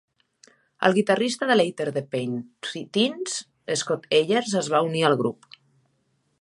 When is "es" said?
4.63-4.75